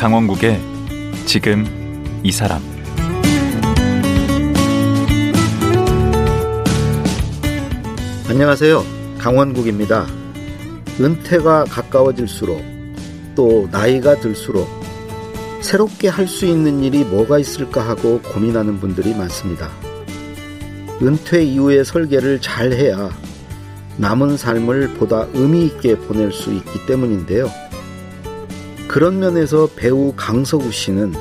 강원국의 0.00 0.58
지금 1.26 1.66
이 2.22 2.32
사람 2.32 2.62
안녕하세요. 8.26 8.82
강원국입니다. 9.18 10.06
은퇴가 10.98 11.64
가까워질수록 11.64 12.64
또 13.34 13.68
나이가 13.70 14.16
들수록 14.16 14.66
새롭게 15.60 16.08
할 16.08 16.26
수 16.26 16.46
있는 16.46 16.82
일이 16.82 17.04
뭐가 17.04 17.38
있을까 17.38 17.86
하고 17.86 18.22
고민하는 18.22 18.80
분들이 18.80 19.14
많습니다. 19.14 19.68
은퇴 21.02 21.42
이후의 21.42 21.84
설계를 21.84 22.40
잘 22.40 22.72
해야 22.72 23.10
남은 23.98 24.38
삶을 24.38 24.94
보다 24.94 25.26
의미 25.34 25.66
있게 25.66 25.98
보낼 25.98 26.32
수 26.32 26.54
있기 26.54 26.86
때문인데요. 26.86 27.50
그런 28.90 29.20
면에서 29.20 29.68
배우 29.76 30.12
강석우 30.16 30.72
씨는 30.72 31.14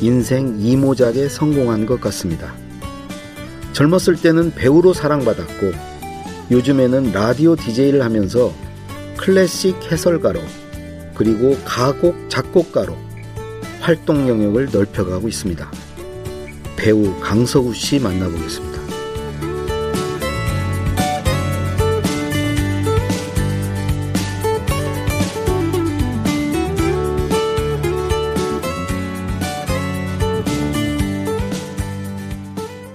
인생 0.00 0.54
이모작에 0.60 1.28
성공한 1.28 1.84
것 1.84 2.00
같습니다. 2.00 2.54
젊었을 3.72 4.22
때는 4.22 4.54
배우로 4.54 4.92
사랑받았고 4.92 5.72
요즘에는 6.52 7.10
라디오 7.10 7.56
DJ를 7.56 8.04
하면서 8.04 8.54
클래식 9.16 9.90
해설가로 9.90 10.38
그리고 11.16 11.58
가곡 11.64 12.30
작곡가로 12.30 12.96
활동 13.80 14.28
영역을 14.28 14.68
넓혀가고 14.70 15.26
있습니다. 15.26 15.68
배우 16.76 17.18
강석우 17.18 17.74
씨 17.74 17.98
만나보겠습니다. 17.98 18.67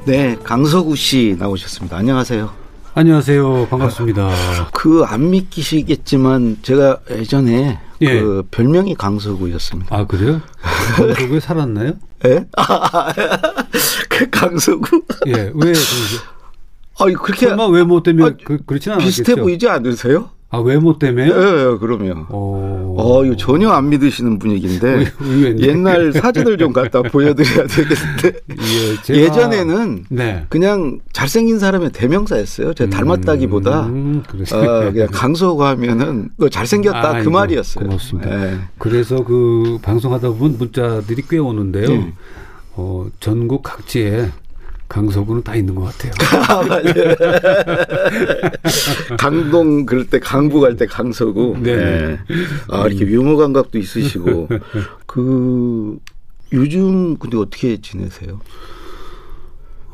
네, 0.06 0.36
강석우 0.44 0.96
씨 0.96 1.36
나오셨습니다. 1.40 1.98
안녕하세요. 1.98 2.52
안녕하세요. 2.96 3.68
반갑습니다. 3.70 4.30
그 4.74 5.04
안 5.06 5.30
믿기시겠지만 5.32 6.58
제가 6.62 7.00
예전에 7.10 7.80
예. 8.02 8.20
그 8.20 8.44
별명이 8.52 8.96
강석우였습니다. 8.96 9.96
아 9.96 10.06
그래요? 10.06 10.42
강석우에 10.96 11.40
살았나요? 11.40 11.94
예? 12.26 12.46
그 14.10 14.30
강석우? 14.30 14.82
예. 15.28 15.52
왜? 15.56 15.74
아 17.00 17.06
그렇게 17.06 17.48
설마 17.48 17.68
외모 17.68 18.04
때문에 18.04 18.26
아, 18.28 18.34
그, 18.44 18.60
그렇지는 18.66 18.96
않겠죠? 18.98 19.10
비슷해 19.24 19.36
보이지 19.36 19.68
않으세요? 19.70 20.30
아 20.54 20.60
외모 20.60 21.00
때문에요? 21.00 21.34
예, 21.34 21.72
예 21.72 21.78
그럼요. 21.80 22.28
오. 22.30 22.96
어, 22.96 23.26
이거 23.26 23.36
전혀 23.36 23.70
안 23.72 23.90
믿으시는 23.90 24.38
분위기인데 24.38 25.06
옛날 25.62 26.14
사진을 26.14 26.60
좀 26.60 26.72
갖다 26.72 27.02
보여드려야 27.02 27.66
되겠는데 27.66 28.40
예, 29.18 29.32
전에는 29.32 30.06
네. 30.10 30.46
그냥 30.50 31.00
잘생긴 31.12 31.58
사람의 31.58 31.92
대명사였어요. 31.92 32.76
제가 32.76 32.92
닮았다기보다 32.92 33.88
음, 33.88 34.24
어, 34.54 34.92
그냥 34.92 35.08
강소고 35.12 35.64
하면은 35.64 36.30
너 36.38 36.48
잘생겼다 36.48 37.18
아, 37.18 37.24
그 37.24 37.30
말이었어요. 37.30 37.86
고맙습니다. 37.86 38.46
예. 38.46 38.60
그래서 38.78 39.24
그 39.24 39.80
방송하다 39.82 40.30
보면 40.34 40.60
문자들이 40.60 41.24
꽤 41.28 41.40
오는데요. 41.40 41.88
네. 41.88 42.14
어, 42.76 43.08
전국 43.20 43.64
각지에 43.64 44.30
강서구는 44.88 45.44
다 45.44 45.56
있는 45.56 45.76
것 45.76 45.84
같아요. 45.84 46.12
강동 49.18 49.86
그럴 49.86 50.08
때 50.08 50.20
강부 50.20 50.60
갈때 50.60 50.86
강서구. 50.86 51.58
네. 51.62 51.76
네. 51.76 52.20
아 52.70 52.88
이렇게 52.88 53.06
유머 53.06 53.38
감각도 53.38 53.80
있으시고 53.80 54.50
그 55.06 55.98
요즘 56.52 57.18
근데 57.18 57.38
어떻게 57.38 57.80
지내세요? 57.82 58.40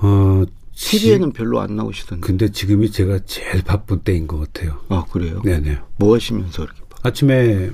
어 0.01 0.44
TV에는 0.75 1.33
별로 1.33 1.59
안 1.59 1.75
나오시던데. 1.75 2.25
근데 2.25 2.51
지금이 2.51 2.91
제가 2.91 3.19
제일 3.25 3.61
바쁜 3.63 4.00
때인 4.00 4.27
것 4.27 4.39
같아요. 4.39 4.79
아 4.89 5.06
그래요? 5.11 5.41
네네. 5.44 5.77
뭐 5.97 6.16
하시면서 6.16 6.63
이렇게? 6.63 6.79
아침에 7.03 7.69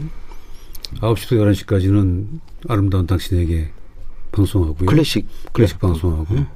9시부터 1.00 1.66
11시까지는 1.66 2.40
아름다운 2.68 3.08
당신에게 3.08 3.70
방송하고요. 4.32 4.86
클래식 4.88 5.28
클래식 5.54 5.80
방송하고. 5.80 6.36
네. 6.36 6.48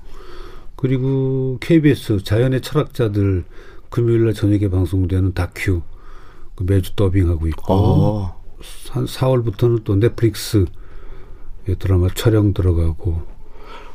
그리고 0.79 1.57
KBS 1.59 2.23
자연의 2.23 2.61
철학자들 2.61 3.43
금요일 3.89 4.23
날 4.23 4.33
저녁에 4.33 4.69
방송되는 4.69 5.33
다큐 5.33 5.81
그 6.55 6.63
매주 6.63 6.95
더빙하고 6.95 7.47
있고 7.47 7.73
어. 7.73 8.41
한 8.89 9.03
4월부터는 9.03 9.83
또 9.83 9.95
넷플릭스 9.97 10.65
드라마 11.79 12.07
촬영 12.15 12.53
들어가고 12.53 13.21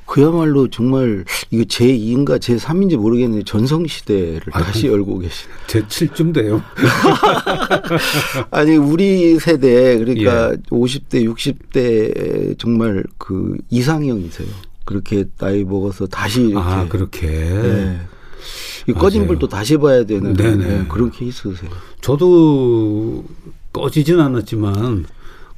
그야말로 0.04 0.68
정말 0.68 1.24
이거 1.50 1.64
제 1.64 1.86
2인가 1.86 2.38
제 2.38 2.56
3인지 2.56 2.98
모르겠는데 2.98 3.44
전성 3.44 3.86
시대를 3.86 4.42
아, 4.52 4.62
다시 4.62 4.86
열고 4.86 5.20
계신 5.20 5.48
제 5.66 5.80
7쯤 5.86 6.34
돼요. 6.34 6.60
아니 8.52 8.76
우리 8.76 9.38
세대 9.38 9.96
그러니까 9.96 10.52
예. 10.52 10.56
50대 10.56 11.24
60대 11.34 12.58
정말 12.58 13.04
그 13.16 13.56
이상형이세요. 13.70 14.73
그렇게 14.84 15.24
나이 15.38 15.64
먹어서 15.64 16.06
다시 16.06 16.42
이렇게 16.42 16.58
아 16.58 16.88
그렇게 16.88 17.26
네. 17.26 18.00
이 18.86 18.92
꺼진 18.92 19.26
불도 19.26 19.48
다시 19.48 19.78
봐야 19.78 20.04
되는 20.04 20.34
네, 20.34 20.86
그런 20.88 21.10
케이스세요. 21.10 21.70
저도 22.00 23.24
꺼지진 23.72 24.20
않았지만 24.20 25.06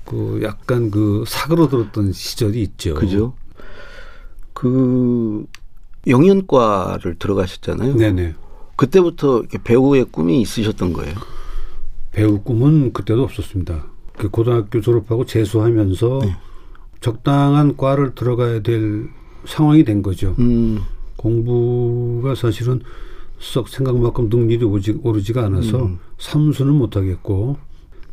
그 0.04 0.40
약간 0.42 0.90
그 0.90 1.24
사그러들었던 1.26 2.12
시절이 2.12 2.62
있죠. 2.62 2.94
그죠. 2.94 3.34
그 4.52 5.44
영연과를 6.06 7.16
들어가셨잖아요. 7.18 7.96
네네. 7.96 8.34
그때부터 8.76 9.42
배우의 9.64 10.06
꿈이 10.12 10.40
있으셨던 10.42 10.92
거예요. 10.92 11.14
배우 12.12 12.40
꿈은 12.40 12.92
그때도 12.92 13.24
없었습니다. 13.24 13.86
그 14.16 14.28
고등학교 14.30 14.80
졸업하고 14.80 15.26
재수하면서 15.26 16.20
네. 16.22 16.36
적당한 17.00 17.76
과를 17.76 18.14
들어가야 18.14 18.60
될 18.60 19.08
상황이 19.44 19.84
된 19.84 20.02
거죠. 20.02 20.34
음. 20.38 20.80
공부가 21.16 22.34
사실은 22.34 22.80
썩 23.38 23.68
생각만큼 23.68 24.28
능률이 24.28 24.64
오지, 24.64 25.00
오르지가 25.02 25.44
않아서 25.46 25.86
음. 25.86 25.98
삼수는 26.18 26.72
못하겠고 26.74 27.58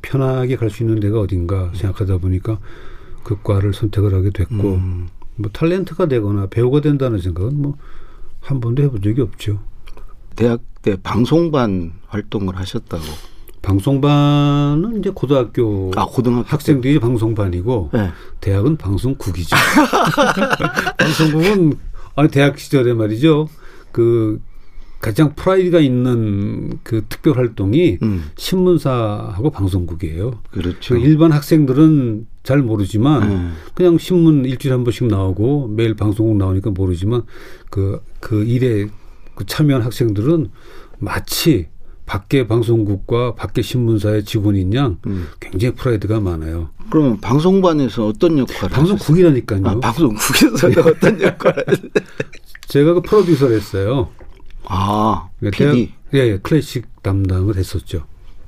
편하게 0.01 0.55
갈 0.57 0.69
수 0.69 0.83
있는 0.83 0.99
데가 0.99 1.19
어딘가 1.19 1.71
생각하다 1.73 2.17
보니까 2.17 2.59
그 3.23 3.41
과를 3.41 3.73
선택을 3.73 4.13
하게 4.13 4.31
됐고 4.31 4.73
음. 4.73 5.07
뭐 5.35 5.49
탤런트가 5.51 6.09
되거나 6.09 6.47
배우가 6.47 6.81
된다는 6.81 7.19
생각은 7.19 7.61
뭐 7.61 7.77
한 8.43 8.59
번도 8.59 8.83
해본 8.83 9.01
적이 9.01 9.21
없죠. 9.21 9.59
대학 10.35 10.61
때 10.81 10.97
방송반 11.01 11.93
활동을 12.07 12.57
하셨다고. 12.57 13.03
방송반은 13.63 14.99
이제 14.99 15.09
고등학교 15.09 15.91
아, 15.95 16.05
고등학교 16.05 16.45
학생들이 16.47 16.99
방송반이고 16.99 17.89
네. 17.93 18.09
대학은 18.41 18.77
방송국이죠. 18.77 19.55
방송국은 20.99 21.73
아니 22.15 22.29
대학 22.29 22.59
시절에 22.59 22.93
말이죠. 22.93 23.47
그 23.91 24.39
가장 24.99 25.33
프라이드가 25.35 25.79
있는 25.79 26.79
그 26.83 27.05
특별 27.09 27.37
활동이 27.37 27.99
음. 28.03 28.25
신문사하고 28.37 29.49
방송국이에요. 29.49 30.39
그렇죠. 30.51 30.95
일반 30.97 31.31
학생들은 31.31 32.27
잘 32.43 32.61
모르지만 32.61 33.23
음. 33.23 33.53
그냥 33.73 33.97
신문 33.97 34.45
일주일에 34.45 34.75
한 34.75 34.83
번씩 34.83 35.07
나오고 35.07 35.69
매일 35.69 35.93
방송국 35.95 36.37
나오니까 36.37 36.71
모르지만 36.71 37.23
그그 37.69 38.01
그 38.19 38.43
일에 38.45 38.87
그 39.35 39.45
참여한 39.45 39.81
학생들은 39.83 40.49
마치 40.99 41.67
밖에 42.13 42.45
방송국과 42.45 43.33
밖에 43.33 43.63
신문사의 43.63 44.23
직원인 44.23 44.71
양 44.75 44.99
음. 45.07 45.29
굉장히 45.39 45.73
프라이드가 45.73 46.19
많아요. 46.19 46.69
그러면 46.91 47.19
방송반에서 47.19 48.05
어떤 48.05 48.37
역할을 48.37 48.69
방송국이라니까요. 48.69 49.61
아, 49.65 49.79
방송국에서 49.79 50.67
어떤 50.85 51.19
역할을 51.19 51.65
제가 52.67 52.93
그 52.93 53.01
프로듀서를 53.01 53.55
했어요. 53.55 54.09
아, 54.65 55.27
PD. 55.41 55.91
예, 56.13 56.19
예, 56.19 56.37
클래식 56.37 57.01
담당을 57.01 57.57
했었죠. 57.57 58.05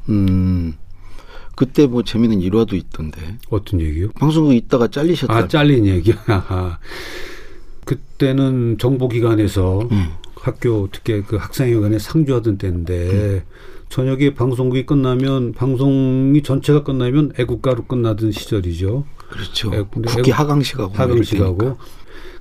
음. 0.09 0.75
그때 1.55 1.87
뭐 1.87 2.03
재미있는 2.03 2.41
일화도 2.41 2.75
있던데. 2.75 3.39
어떤 3.49 3.81
얘기요? 3.81 4.11
방송국 4.11 4.53
있다가 4.53 4.89
잘리셨다. 4.89 5.33
아, 5.33 5.47
잘린 5.47 5.87
얘기야. 5.87 6.15
그때는 7.83 8.77
정보기관에서 8.77 9.87
음. 9.91 10.09
학교 10.45 10.87
특히 10.91 11.23
그 11.25 11.37
학생회관에 11.37 11.97
상주하던 11.97 12.59
때인데 12.59 12.93
음. 13.09 13.41
저녁에 13.89 14.35
방송국이 14.35 14.85
끝나면 14.85 15.53
방송이 15.53 16.43
전체가 16.43 16.83
끝나면 16.83 17.31
애국가로 17.39 17.85
끝나던 17.85 18.31
시절이죠. 18.31 19.05
그렇죠. 19.27 19.73
애, 19.73 19.81
국기 19.81 20.29
하강식하고 20.29 20.93
하강식하고 20.93 21.77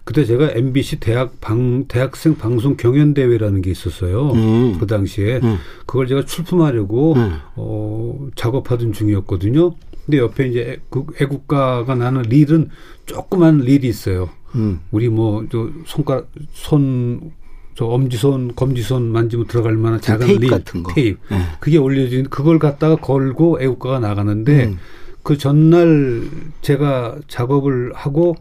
그때 0.04 0.26
제가 0.26 0.50
MBC 0.50 1.00
대학 1.00 1.40
방 1.40 1.86
대학생 1.88 2.36
방송 2.36 2.76
경연 2.76 3.14
대회라는 3.14 3.62
게 3.62 3.70
있었어요. 3.70 4.32
음. 4.32 4.76
그 4.78 4.86
당시에 4.86 5.40
음. 5.42 5.56
그걸 5.86 6.06
제가 6.06 6.26
출품하려고 6.26 7.14
음. 7.14 7.38
어 7.56 8.28
작업하던 8.34 8.92
중이었거든요. 8.92 9.76
근데 10.04 10.18
옆에 10.18 10.48
이제 10.48 10.82
그 10.90 11.06
애국가가 11.22 11.94
나는 11.94 12.20
릴은 12.20 12.68
조그만 13.06 13.60
릴이 13.60 13.88
있어요. 13.88 14.28
음. 14.56 14.80
우리 14.90 15.08
뭐 15.08 15.46
저 15.50 15.70
손가락 15.86 16.28
손 16.52 17.32
저 17.74 17.86
엄지손, 17.86 18.54
검지손 18.54 19.02
만지면 19.02 19.46
들어갈 19.46 19.74
만한 19.76 20.00
작은 20.00 20.26
테이프 20.26 20.40
릴, 20.42 20.50
같은 20.50 20.82
거. 20.82 20.92
테이프. 20.94 21.18
네. 21.34 21.40
그게 21.60 21.76
올려진 21.76 22.28
그걸 22.28 22.58
갖다가 22.58 22.96
걸고 22.96 23.60
애국가가 23.60 23.98
나가는데 23.98 24.66
음. 24.66 24.78
그 25.22 25.38
전날 25.38 26.28
제가 26.60 27.16
작업을 27.26 27.92
하고 27.94 28.36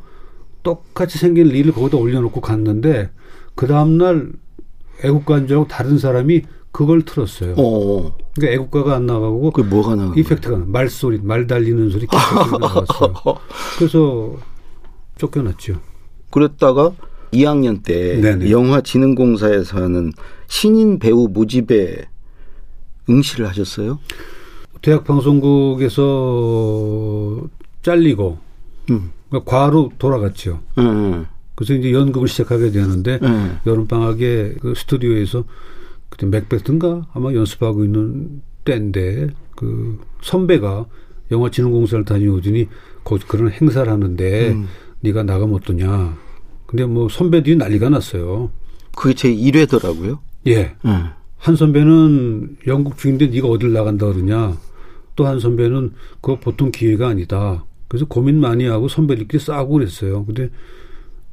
똑같이 0.62 1.18
생긴 1.18 1.48
릴을 1.48 1.72
거기다 1.72 1.98
올려놓고 1.98 2.42
갔는데 2.42 3.10
그 3.56 3.68
다음날 3.68 4.32
애국가인 5.04 5.48
줄 5.48 5.58
알고 5.58 5.68
다른 5.68 5.98
사람이 5.98 6.44
그걸 6.72 7.04
틀었어요. 7.04 7.56
어. 7.58 8.16
그러니까 8.36 8.54
애국가가 8.54 8.96
안 8.96 9.06
나가고 9.06 9.52
그 9.52 9.62
뭐가 9.62 9.96
나가? 9.96 10.14
이펙트가 10.16 10.64
말소리, 10.66 11.20
말 11.22 11.46
달리는 11.48 11.90
소리 11.90 12.06
계속 12.08 12.60
나왔어요. 12.60 13.14
그래서 13.78 14.36
쫓겨났죠. 15.18 15.80
그랬다가 16.32 16.94
2학년 17.34 17.84
때 17.84 18.20
네네. 18.20 18.50
영화진흥공사에서 18.50 19.82
하는 19.82 20.12
신인 20.48 21.00
배우 21.00 21.28
모집에 21.28 22.06
응시를 23.10 23.48
하셨어요? 23.48 24.00
대학 24.82 25.04
방송국에서 25.04 26.02
잘리고 27.82 28.38
음. 28.90 29.12
그러니까 29.30 29.50
과로 29.50 29.92
돌아갔죠. 29.98 30.62
음. 30.78 31.26
그래서 31.56 31.74
이제 31.74 31.92
연극을 31.92 32.28
시작하게 32.28 32.72
되는데 32.72 33.20
음. 33.24 33.60
여름 33.66 33.88
방학에 33.88 34.56
그 34.60 34.74
스튜디오에서 34.76 35.44
그때 36.10 36.26
맥베스인가 36.26 37.08
아마 37.14 37.34
연습하고 37.34 37.84
있는 37.84 38.42
때인데 38.66 39.30
그 39.56 40.00
선배가 40.22 40.86
영화진흥공사를 41.32 42.06
다녀오더니 42.06 42.68
거기 43.04 43.26
그런 43.26 43.52
행사를 43.52 43.92
하는데 43.92 44.52
음. 44.52 44.68
네가 45.02 45.24
나가면 45.24 45.56
어떠냐. 45.56 46.18
근데 46.74 46.86
뭐 46.86 47.08
선배들이 47.08 47.56
난리가 47.58 47.90
났어요. 47.90 48.50
그게 48.96 49.14
제 49.14 49.32
1회더라고요. 49.32 50.18
예. 50.48 50.74
음. 50.86 51.06
한 51.38 51.56
선배는 51.56 52.58
연극 52.66 52.98
중인데 52.98 53.28
네가 53.28 53.48
어딜 53.48 53.74
나간다 53.74 54.08
그러냐. 54.08 54.58
또 55.16 55.28
한 55.28 55.40
선배는 55.40 55.92
그거 56.20 56.40
보통 56.40 56.72
기회가 56.72 57.10
아니다. 57.10 57.64
그래서 57.88 58.06
고민 58.08 58.40
많이 58.40 58.66
하고 58.66 58.88
선배들끼리 58.88 59.40
싸우고 59.44 59.74
그랬어요. 59.76 60.26
근데 60.26 60.50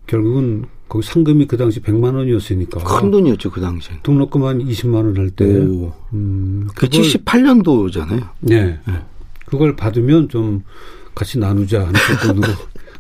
결국은 0.07 0.67
거기 0.91 1.07
상금이 1.07 1.47
그 1.47 1.57
당시 1.57 1.81
100만 1.81 2.15
원이었으니까. 2.17 2.85
큰 2.85 3.11
돈이었죠, 3.11 3.51
그 3.51 3.63
당시. 3.63 3.89
등록금 4.03 4.45
한 4.45 4.59
20만 4.59 4.95
원 4.97 5.17
할 5.17 5.31
때. 5.31 5.47
오. 5.47 5.91
음, 6.13 6.69
그 6.75 6.87
78년도잖아요. 6.87 8.29
네. 8.41 8.79
네. 8.87 8.95
그걸 9.47 9.75
받으면 9.75 10.29
좀 10.29 10.63
같이 11.15 11.39
나누자 11.39 11.81
하는 11.87 11.95
조건으로 12.21 12.53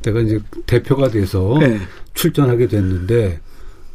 내가 0.02 0.20
이제 0.20 0.40
대표가 0.64 1.08
돼서 1.08 1.58
네. 1.60 1.78
출전하게 2.14 2.68
됐는데 2.68 3.40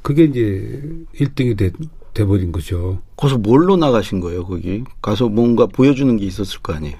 그게 0.01 0.23
이제 0.25 0.81
1등이 1.19 1.57
돼, 1.57 1.71
돼버린 2.13 2.51
거죠. 2.51 3.01
거기서 3.17 3.39
뭘로 3.39 3.75
나가신 3.77 4.19
거예요, 4.19 4.45
거기? 4.45 4.83
가서 5.01 5.27
뭔가 5.29 5.65
보여주는 5.65 6.15
게 6.17 6.25
있었을 6.25 6.59
거 6.61 6.73
아니에요? 6.73 6.95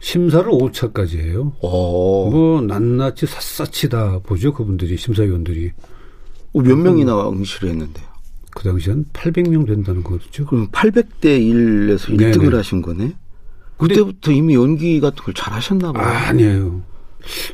심사를 0.00 0.44
5차까지 0.50 1.18
해요. 1.20 1.52
오. 1.60 2.30
뭐 2.30 2.60
낱낱이 2.60 3.26
샅샅이 3.26 3.88
다 3.88 4.18
보죠 4.24 4.52
그분들이 4.52 4.96
심사위원들이. 4.96 5.70
어, 6.54 6.60
몇 6.60 6.76
명이나 6.76 7.28
응시를 7.30 7.70
했는데요? 7.70 8.06
그 8.50 8.64
당시 8.64 8.90
한 8.90 9.06
800명 9.12 9.66
된다는 9.66 10.02
거죠. 10.02 10.44
그럼 10.44 10.68
800대 10.68 11.24
1에서 11.40 12.10
1등을 12.18 12.52
하신 12.54 12.82
거네? 12.82 13.14
그때부터 13.78 14.32
이미 14.32 14.54
연기 14.54 15.00
같은 15.00 15.24
걸 15.24 15.32
잘 15.34 15.52
하셨나 15.54 15.92
봐요. 15.92 16.04
아, 16.06 16.28
아니에요. 16.28 16.82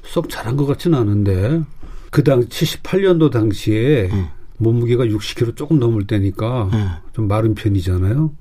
썩 0.05 0.29
잘한 0.29 0.57
것 0.57 0.67
같지는 0.67 0.99
않은데 0.99 1.63
그당 2.11 2.41
78년도 2.45 3.31
당시에 3.31 4.09
응. 4.13 4.29
몸무게가 4.59 5.05
60kg 5.05 5.57
조금 5.57 5.79
넘을 5.79 6.07
때니까 6.07 6.71
응. 6.73 6.89
좀 7.13 7.29
마른 7.29 7.55
편이잖아요. 7.55 8.33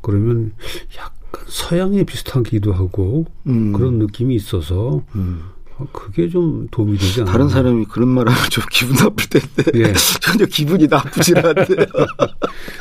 그러면 0.00 0.52
약 0.96 1.18
서양에 1.46 2.04
비슷하기도 2.04 2.72
하고 2.72 3.26
음. 3.46 3.72
그런 3.72 3.98
느낌이 3.98 4.34
있어서 4.34 5.02
음. 5.14 5.42
어, 5.57 5.57
그게 5.92 6.28
좀 6.28 6.66
도움이 6.70 6.98
되지 6.98 7.20
않나요? 7.20 7.32
다른 7.32 7.48
사람이 7.48 7.84
그런 7.86 8.08
말 8.08 8.28
하면 8.28 8.50
좀 8.50 8.64
기분 8.70 8.96
나쁠 8.96 9.28
텐데 9.28 9.70
예. 9.74 9.92
전혀 10.20 10.44
기분이 10.46 10.86
나쁘지 10.88 11.34
않은데요. 11.36 11.86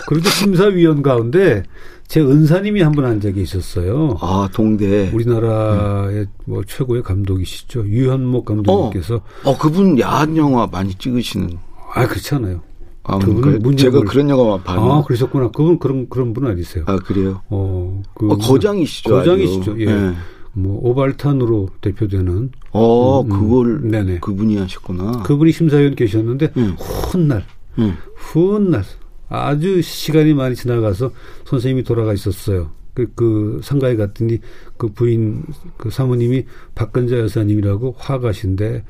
그래도 0.07 0.29
심사위원 0.29 1.01
가운데 1.01 1.63
제 2.07 2.21
은사님이 2.21 2.81
한분한 2.81 3.19
적이 3.21 3.41
있었어요. 3.41 4.17
아 4.21 4.47
동대. 4.53 5.11
우리나라의 5.13 6.19
음. 6.19 6.27
뭐 6.45 6.63
최고의 6.65 7.03
감독이시죠 7.03 7.85
유현목 7.87 8.45
감독님께서. 8.45 9.15
어, 9.15 9.21
어 9.51 9.57
그분 9.57 9.99
야한 9.99 10.37
영화 10.37 10.67
많이 10.67 10.93
찍으시는. 10.95 11.57
아 11.93 12.07
그렇지 12.07 12.35
않아요. 12.35 12.61
아, 13.03 13.19
그분 13.19 13.77
제가 13.77 14.01
그런 14.01 14.29
영화만 14.29 14.63
봤는데. 14.63 14.93
아, 14.93 15.03
그러셨구나. 15.03 15.51
그분 15.51 15.79
그런 15.79 16.09
그런 16.09 16.33
분 16.33 16.47
아니세요? 16.47 16.83
아, 16.87 16.97
그래요. 16.97 17.41
어, 17.49 18.01
그 18.13 18.29
어, 18.31 18.37
거장이시죠. 18.37 19.09
거장이시죠. 19.09 19.71
아주. 19.71 19.81
예. 19.81 19.85
네. 19.85 20.13
뭐 20.57 20.79
오발탄으로 20.81 21.69
대표되는. 21.81 22.51
어, 22.71 23.21
음, 23.21 23.31
음. 23.31 23.39
그걸 23.39 23.81
네네. 23.89 24.19
그분이 24.19 24.57
하셨구나. 24.57 25.23
그분이 25.23 25.51
심사위원 25.51 25.95
계셨는데 25.95 26.53
음. 26.57 26.75
훗날, 26.77 27.43
음. 27.77 27.95
훗날 28.15 28.83
아주 29.29 29.81
시간이 29.81 30.33
많이 30.33 30.55
지나가서 30.55 31.11
선생님이 31.45 31.83
돌아가 31.83 32.13
있었어요. 32.13 32.71
그, 32.93 33.11
그 33.13 33.59
상가에 33.63 33.95
갔더니 33.95 34.39
그 34.77 34.89
부인 34.89 35.43
그 35.77 35.91
사모님이 35.91 36.45
박근자 36.73 37.19
여사님이라고 37.19 37.95
화가신데 37.97 38.83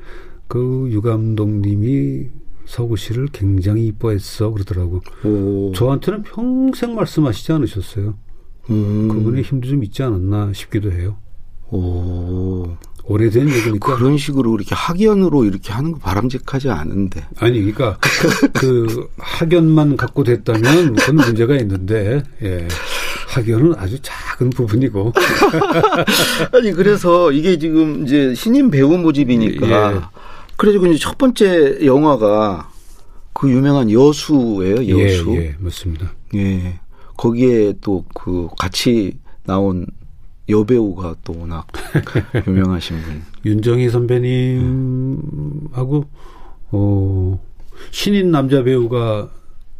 그 0.46 0.88
유감독님이 0.90 2.28
서구 2.64 2.96
씨를 2.96 3.28
굉장히 3.32 3.86
이뻐했어 3.88 4.50
그러더라고. 4.50 5.00
오. 5.24 5.72
저한테는 5.74 6.22
평생 6.22 6.94
말씀하시지 6.94 7.52
않으셨어요. 7.52 8.14
음. 8.70 9.08
그분의 9.08 9.42
힘도 9.42 9.68
좀 9.68 9.84
있지 9.84 10.02
않았나 10.02 10.52
싶기도 10.54 10.92
해요. 10.92 11.16
오. 11.70 12.76
오래된 13.04 13.48
얘기니까 13.48 13.96
그런 13.96 14.18
식으로 14.18 14.54
이렇게 14.54 14.74
학연으로 14.74 15.46
이렇게 15.46 15.72
하는 15.72 15.92
거 15.92 15.98
바람직하지 15.98 16.68
않은데. 16.68 17.24
아니, 17.38 17.58
그러니까 17.60 17.98
그 18.52 19.08
학연만 19.16 19.96
갖고 19.96 20.24
됐다면 20.24 20.94
그건 20.94 21.16
문제가 21.16 21.56
있는데, 21.56 22.22
예. 22.42 22.68
학연은 23.28 23.74
아주 23.78 23.98
작은 24.02 24.50
부분이고. 24.50 25.14
아니 26.52 26.72
그래서 26.72 27.32
이게 27.32 27.58
지금 27.58 28.04
이제 28.04 28.34
신인 28.34 28.70
배우 28.70 28.96
모집이니까 28.98 29.94
예. 29.94 30.00
그래서 30.56 30.78
이제 30.86 30.98
첫 30.98 31.16
번째 31.16 31.84
영화가 31.84 32.70
그 33.32 33.50
유명한 33.50 33.90
여수예요, 33.90 34.86
여수. 34.86 35.34
예, 35.34 35.46
예 35.46 35.54
맞습니다. 35.58 36.12
예. 36.34 36.78
거기에 37.16 37.74
또 37.80 38.04
그 38.14 38.48
같이 38.58 39.18
나온 39.44 39.86
여배우가 40.48 41.16
또 41.24 41.38
워낙 41.38 41.66
유명하신 42.46 43.00
분. 43.02 43.22
윤정희 43.44 43.90
선배님하고 43.90 44.64
어 46.70 47.40
신인 47.90 48.30
남자 48.30 48.62
배우가 48.62 49.30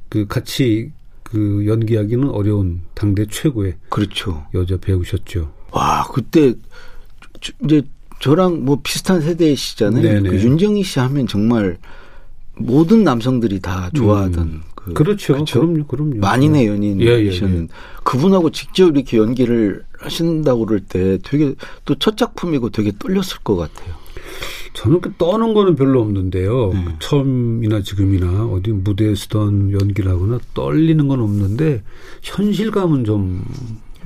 그 0.09 0.27
같이 0.27 0.93
그 1.23 1.65
연기하기는 1.67 2.29
어려운 2.31 2.83
당대 2.95 3.27
최고의 3.27 3.77
그렇죠. 3.89 4.47
여자 4.55 4.77
배우셨죠. 4.79 5.53
와 5.73 6.07
그때 6.13 6.55
이제 7.65 7.83
저랑 8.21 8.65
뭐 8.65 8.81
비슷한 8.83 9.21
세대시잖아요. 9.21 10.23
그 10.23 10.35
윤정희 10.37 10.83
씨 10.83 10.99
하면 10.99 11.27
정말 11.27 11.79
모든 12.57 13.05
남성들이 13.05 13.61
다 13.61 13.91
좋아하던 13.95 14.43
음. 14.49 14.63
그 14.89 15.05
그렇죠. 15.05 15.35
그렇죠? 15.35 15.61
그럼요, 15.61 15.87
그럼요. 15.87 16.17
만인의 16.19 16.67
연인이셨는 16.67 17.09
예, 17.19 17.59
예, 17.59 17.63
예. 17.63 17.69
그분하고 18.05 18.51
직접 18.51 18.97
이렇게 18.97 19.17
연기를 19.19 19.85
하신다고 19.99 20.67
그럴 20.67 20.81
때 20.81 21.19
되게 21.23 21.55
또 21.85 21.95
첫 21.99 22.17
작품이고 22.17 22.71
되게 22.71 22.93
떨렸을 22.99 23.39
것 23.43 23.57
같아요. 23.57 23.95
저는 24.75 25.01
그 25.01 25.13
떠는 25.19 25.55
거는 25.55 25.75
별로 25.77 26.01
없는데요. 26.03 26.73
네. 26.73 26.85
처음이나 27.01 27.83
지금이나 27.83 28.45
어디 28.47 28.71
무대에 28.71 29.15
서던 29.15 29.73
연기를 29.73 30.13
하거나 30.13 30.39
떨리는 30.55 31.09
건 31.09 31.21
없는데 31.21 31.83
현실감은 32.23 33.05
좀 33.05 33.45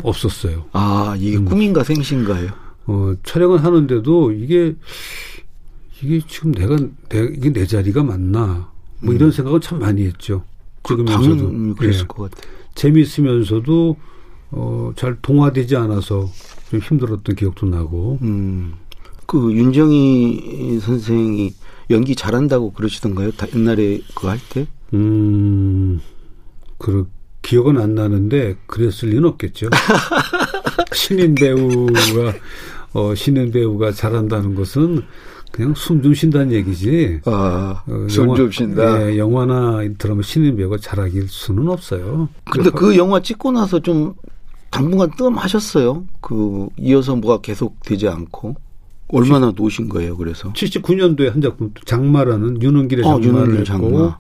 없었어요. 0.03 0.65
아, 0.73 1.15
이게 1.19 1.37
음. 1.37 1.45
꿈인가 1.45 1.85
생신가요? 1.85 2.49
어, 2.87 3.15
촬영을 3.23 3.63
하는데도 3.63 4.33
이게 4.33 4.75
이게 6.03 6.21
지금 6.27 6.53
내가 6.53 6.77
내 7.09 7.21
이게 7.37 7.53
내 7.53 7.67
자리가 7.67 8.03
맞나 8.03 8.71
뭐 9.01 9.13
음. 9.13 9.17
이런 9.17 9.31
생각을 9.31 9.61
참 9.61 9.79
많이 9.81 10.05
했죠. 10.05 10.45
찍으면서도 10.85 11.45
음, 11.47 11.75
그랬을 11.75 12.03
예. 12.03 12.07
것 12.07 12.31
같아요. 12.31 12.53
재미있으면서도 12.75 13.97
어, 14.53 14.93
잘 14.97 15.17
동화되지 15.23 15.77
않아서 15.77 16.29
좀 16.71 16.81
힘들었던 16.81 17.37
기억도 17.37 17.67
나고. 17.67 18.19
음. 18.23 18.75
그 19.27 19.53
윤정희 19.53 20.81
선생이 20.81 21.55
연기 21.91 22.15
잘한다고 22.15 22.73
그러시던가요? 22.73 23.31
다 23.33 23.47
옛날에 23.55 24.01
그거 24.15 24.31
할 24.31 24.39
때? 24.51 24.67
음, 24.95 26.01
그 26.79 27.09
기억은 27.41 27.79
안 27.79 27.95
나는데 27.95 28.57
그랬을 28.67 29.11
리는 29.11 29.25
없겠죠. 29.25 29.69
신인 30.93 31.35
배우가 31.35 32.35
어, 32.93 33.15
신인 33.15 33.51
배우가 33.51 33.93
잘한다는 33.93 34.55
것은 34.55 35.03
그냥 35.53 35.75
숨 35.75 36.03
좀 36.03 36.15
쉰다는 36.15 36.51
얘기지. 36.53 37.21
아, 37.27 37.83
어, 37.87 38.07
숨좀 38.09 38.51
쉰다. 38.51 39.11
예, 39.13 39.19
영화나 39.19 39.81
드라마 39.99 40.23
신인 40.23 40.57
배우가 40.57 40.79
잘하길 40.79 41.29
수는 41.29 41.69
없어요. 41.69 42.29
근데 42.51 42.71
그 42.71 42.97
영화 42.97 43.21
찍고 43.21 43.53
나서 43.53 43.79
좀 43.81 44.15
당분간 44.71 45.11
뜸하셨어요. 45.17 46.05
그 46.23 46.69
이어서 46.79 47.15
뭐가 47.17 47.41
계속 47.43 47.79
되지 47.81 48.09
않고. 48.09 48.57
얼마나 49.09 49.53
노신 49.55 49.91
거예요, 49.91 50.17
그래서? 50.17 50.51
79년도에 50.55 51.31
한 51.31 51.43
작품, 51.43 51.75
장마라는 51.85 52.63
윤은길의 52.63 53.05
어, 53.05 53.21
장마를 53.21 53.53
했고, 53.53 53.65
장마. 53.65 54.19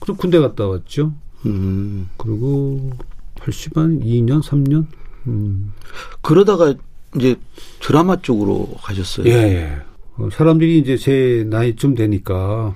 그리고 0.00 0.16
군대 0.16 0.38
갔다 0.38 0.66
왔죠. 0.66 1.12
음. 1.44 2.08
그리고 2.16 2.90
80한 3.36 4.02
2년, 4.02 4.42
3년? 4.42 4.86
음. 5.26 5.74
그러다가 6.22 6.72
이제 7.14 7.36
드라마 7.80 8.16
쪽으로 8.22 8.70
가셨어요? 8.82 9.26
예, 9.26 9.32
예. 9.32 9.76
어, 10.16 10.28
사람들이 10.30 10.78
이제 10.78 10.96
제 10.96 11.46
나이쯤 11.48 11.94
되니까 11.94 12.74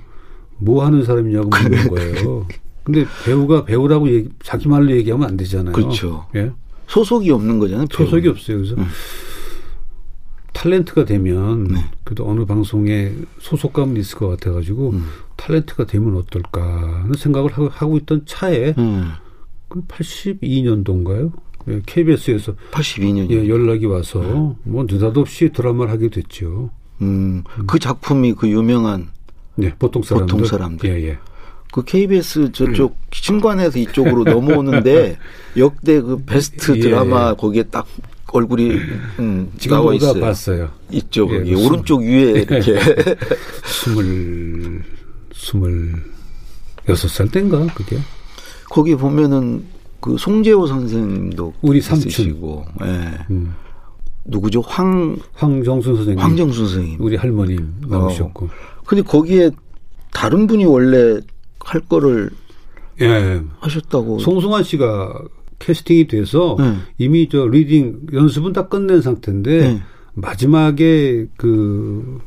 뭐 0.57 0.85
하는 0.85 1.03
사람이냐고 1.03 1.49
묻는 1.49 1.87
거예요. 1.89 2.47
근데 2.83 3.05
배우가 3.25 3.65
배우라고 3.65 4.09
얘기, 4.09 4.29
자기 4.41 4.67
말로 4.67 4.91
얘기하면 4.91 5.27
안 5.27 5.37
되잖아요. 5.37 5.73
그렇죠. 5.73 6.27
예? 6.35 6.51
소속이 6.87 7.29
없는 7.31 7.59
거잖아요. 7.59 7.87
소속이 7.91 8.21
배우. 8.23 8.31
없어요. 8.31 8.57
그래서 8.57 8.75
음. 8.75 8.85
talent가 10.53 11.05
되면 11.05 11.65
네. 11.65 11.85
그래도 12.03 12.27
어느 12.27 12.45
방송에 12.45 13.13
소속감은 13.39 13.97
있을 13.97 14.17
것 14.17 14.27
같아가지고 14.29 14.91
음. 14.91 15.05
탤런트가 15.37 15.85
되면 15.87 16.15
어떨까 16.15 16.61
하는 17.03 17.13
생각을 17.13 17.51
하고 17.51 17.97
있던 17.97 18.23
차에 18.25 18.73
음. 18.77 19.11
82년도인가요? 19.69 21.31
예, 21.67 21.81
KBS에서 21.85 22.55
82년 22.71 23.29
예, 23.29 23.47
연락이 23.47 23.85
와서 23.85 24.21
네. 24.21 24.55
뭐 24.71 24.85
느닷없이 24.89 25.49
드라마를 25.49 25.91
하게 25.91 26.09
됐죠. 26.09 26.71
음, 27.01 27.43
그 27.67 27.79
작품이 27.79 28.33
그 28.33 28.49
유명한 28.49 29.09
네, 29.55 29.73
보통 29.77 30.01
사람들. 30.03 30.33
보통 30.33 30.47
사람들. 30.47 30.89
예, 30.89 31.09
예. 31.09 31.17
그 31.71 31.83
KBS 31.83 32.51
저쪽 32.53 32.91
음. 32.91 33.07
신관에서 33.11 33.77
이쪽으로 33.79 34.23
넘어오는데 34.31 35.17
역대 35.57 36.01
그 36.01 36.23
베스트 36.25 36.75
예. 36.77 36.79
드라마 36.79 37.33
거기에 37.33 37.63
딱 37.63 37.85
얼굴이 38.31 38.71
음, 39.19 39.51
나와 39.69 39.93
있어요. 39.93 40.19
봤어요. 40.19 40.69
있죠. 40.91 41.27
예, 41.45 41.53
오른쪽 41.53 42.01
위에 42.01 42.41
이렇게 42.41 42.79
스물 43.65 44.83
스물 45.33 45.93
여섯 46.89 47.07
살 47.09 47.27
땐가 47.29 47.67
그게. 47.73 47.97
거기 48.69 48.95
보면은 48.95 49.63
그 49.99 50.17
송재호 50.17 50.67
선생님도 50.67 51.53
우리 51.61 51.81
삼촌이고, 51.81 52.65
예. 52.83 53.17
음. 53.31 53.53
누구죠? 54.27 54.61
황 54.61 55.17
황정순 55.33 55.95
선생님. 55.95 56.19
황정순 56.23 56.67
선생님. 56.67 57.01
우리 57.01 57.15
할머님 57.15 57.73
나오셨고. 57.87 58.45
어. 58.45 58.49
근데 58.85 59.01
거기에 59.01 59.51
다른 60.11 60.47
분이 60.47 60.65
원래 60.65 61.19
할 61.59 61.81
거를 61.81 62.29
예. 63.01 63.41
하셨다고. 63.59 64.19
송승환 64.19 64.63
씨가 64.63 65.21
캐스팅이 65.59 66.07
돼서 66.07 66.55
네. 66.59 66.75
이미 66.97 67.29
저 67.29 67.45
reading 67.47 68.07
연습은 68.13 68.53
다 68.53 68.67
끝낸 68.67 69.01
상태인데 69.01 69.57
네. 69.59 69.81
마지막에 70.13 71.27
그 71.37 72.19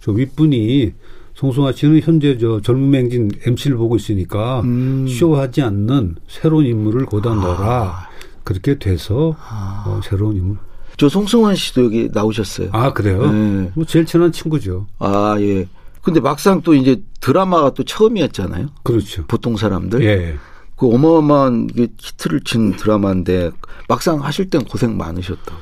저 0.00 0.12
윗분이 0.12 0.92
송승환 1.34 1.74
씨는 1.74 2.00
현재 2.00 2.36
저 2.38 2.60
젊음의 2.60 2.90
행진 2.90 3.30
MC를 3.46 3.76
보고 3.76 3.96
있으니까 3.96 4.60
음. 4.62 5.06
쇼하지 5.06 5.62
않는 5.62 6.16
새로운 6.26 6.66
인물을 6.66 7.06
넣어라. 7.10 7.82
아. 7.82 8.08
그렇게 8.42 8.78
돼서 8.78 9.36
아. 9.38 9.84
어, 9.86 10.00
새로운 10.02 10.36
인물. 10.36 10.56
저 11.00 11.08
송승환 11.08 11.56
씨도 11.56 11.84
여기 11.86 12.10
나오셨어요. 12.12 12.68
아 12.72 12.92
그래요? 12.92 13.32
네. 13.32 13.70
뭐 13.74 13.86
제일 13.86 14.04
친한 14.04 14.32
친구죠. 14.32 14.86
아 14.98 15.34
예. 15.40 15.66
근데 16.02 16.20
막상 16.20 16.60
또 16.60 16.74
이제 16.74 17.02
드라마가 17.20 17.72
또 17.72 17.84
처음이었잖아요. 17.84 18.66
그렇죠. 18.82 19.24
보통 19.26 19.56
사람들. 19.56 20.04
예. 20.04 20.34
그 20.76 20.94
어마어마한 20.94 21.68
히트를 21.74 22.42
친 22.44 22.76
드라마인데 22.76 23.50
막상 23.88 24.22
하실 24.22 24.50
땐 24.50 24.62
고생 24.62 24.98
많으셨다. 24.98 25.56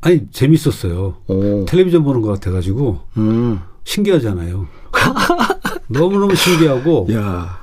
아니 0.00 0.26
재밌었어요. 0.30 1.16
오. 1.26 1.66
텔레비전 1.66 2.02
보는 2.02 2.22
것 2.22 2.28
같아가지고 2.28 2.98
음. 3.18 3.60
신기하잖아요. 3.84 4.68
너무 5.88 6.18
너무 6.18 6.34
신기하고. 6.34 7.08
야. 7.12 7.58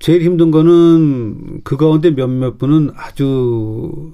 제일 0.00 0.22
힘든 0.22 0.50
거는 0.50 1.60
그 1.62 1.76
가운데 1.76 2.10
몇몇 2.10 2.58
분은 2.58 2.90
아주 2.96 4.12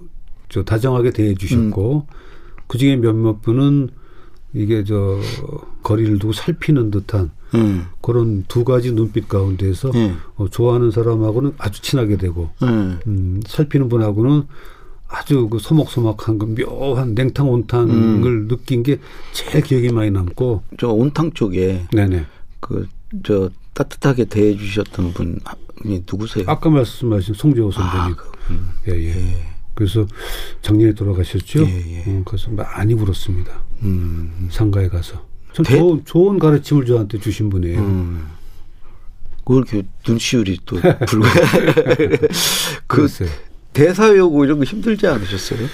저 0.50 0.62
다정하게 0.62 1.12
대해 1.12 1.34
주셨고 1.34 2.06
음. 2.06 2.20
그 2.70 2.78
중에 2.78 2.94
몇몇 2.96 3.42
분은 3.42 3.88
이게 4.54 4.84
저 4.84 5.18
거리를 5.82 6.18
두고 6.18 6.32
살피는 6.32 6.90
듯한 6.90 7.30
음. 7.54 7.86
그런 8.00 8.44
두 8.46 8.64
가지 8.64 8.92
눈빛 8.92 9.28
가운데서 9.28 9.90
음. 9.94 10.18
어, 10.36 10.48
좋아하는 10.48 10.90
사람하고는 10.90 11.54
아주 11.58 11.82
친하게 11.82 12.16
되고 12.16 12.50
음. 12.62 12.98
음, 13.06 13.40
살피는 13.46 13.88
분하고는 13.88 14.44
아주 15.08 15.48
그 15.48 15.58
소목소목한 15.58 16.38
그 16.38 16.46
묘한 16.46 17.14
냉탕 17.14 17.50
온탕을 17.50 17.92
음. 17.92 18.48
느낀 18.48 18.84
게 18.84 19.00
제일 19.32 19.64
기억이 19.64 19.90
많이 19.90 20.10
남고 20.12 20.62
저 20.78 20.88
온탕 20.88 21.32
쪽에 21.32 21.86
네네 21.92 22.26
그 22.60 22.86
저 23.24 23.50
따뜻하게 23.74 24.26
대해 24.26 24.56
주셨던 24.56 25.12
분이 25.12 26.04
누구세요? 26.10 26.44
아까 26.46 26.70
말씀하신 26.70 27.34
송재호 27.34 27.70
선배님. 27.70 28.14
아, 28.14 28.16
예, 28.88 28.92
예. 28.92 29.08
예. 29.08 29.59
그래서 29.74 30.06
작년에 30.62 30.94
돌아가셨죠. 30.94 31.62
예, 31.64 32.04
예. 32.06 32.10
어, 32.10 32.22
그래서 32.24 32.50
많이 32.50 32.94
울었습니다. 32.94 33.62
음. 33.82 34.48
상가에 34.50 34.88
가서. 34.88 35.26
참 35.52 35.64
대... 35.64 35.76
좋은, 35.78 36.04
좋은 36.04 36.38
가르침을 36.38 36.86
저한테 36.86 37.18
주신 37.18 37.50
분이에요. 37.50 37.78
음. 37.80 38.26
그렇게 39.44 39.82
눈시울이 40.06 40.58
또 40.64 40.76
붉어. 40.76 41.24
그 42.86 43.08
대사 43.72 44.06
외우고 44.06 44.44
이런 44.44 44.58
거 44.58 44.64
힘들지 44.64 45.06
않으셨어요? 45.06 45.66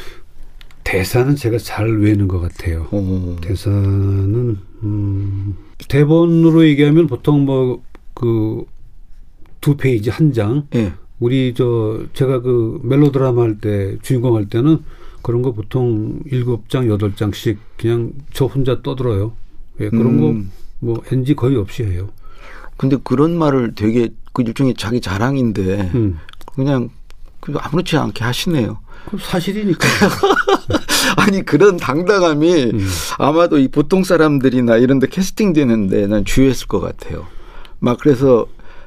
대사는 0.85 1.35
제가 1.35 1.59
잘 1.59 1.99
외우는 1.99 2.29
것 2.29 2.39
같아요. 2.41 2.87
오. 2.93 3.37
대사는 3.41 4.57
음, 4.83 5.57
대본으로 5.89 6.65
얘기하면 6.67 7.07
보통 7.07 7.45
뭐 7.45 7.83
그 8.15 8.65
두 9.61 9.77
페이지 9.77 10.11
한 10.11 10.33
장. 10.33 10.67
네. 10.71 10.93
우리 11.19 11.55
저 11.55 12.01
제가 12.13 12.41
그 12.41 12.81
멜로드라마 12.83 13.43
할 13.43 13.59
때 13.61 13.97
주인공 14.03 14.37
할 14.37 14.47
때는 14.47 14.79
그런 15.23 15.43
거 15.43 15.53
보통 15.53 16.21
일곱 16.27 16.69
장 16.69 16.89
여덟 16.89 17.15
장씩 17.17 17.59
그냥 17.77 18.13
저 18.33 18.47
혼자 18.47 18.83
떠들어요. 18.83 19.33
예, 19.81 19.89
그런 19.89 20.19
음. 20.19 20.51
거뭐 20.81 21.03
NG 21.11 21.35
거의 21.35 21.57
없이 21.57 21.83
해요. 21.85 22.09
근데 22.77 22.97
그런 23.03 23.37
말을 23.37 23.75
되게 23.75 24.11
그 24.33 24.43
일종의 24.43 24.75
자기 24.75 25.01
자랑인데 25.01 25.91
음. 25.95 26.19
그냥 26.55 26.91
아무렇지 27.55 27.97
않게 27.97 28.23
하시네요. 28.23 28.79
사실이니까. 29.19 29.87
아니 31.17 31.43
그런 31.45 31.77
당당함이 31.77 32.65
음. 32.75 32.89
아마도 33.19 33.59
이 33.59 33.69
보통 33.69 34.05
사람들이나 34.05 34.77
이런 34.77 34.99
데 34.99 35.07
캐스팅 35.07 35.53
되는데 35.53 36.07
난 36.07 36.25
주의했을 36.25 36.67
것 36.67 36.81
같아요. 36.81 37.27
막 37.79 37.99
그래서 37.99 38.47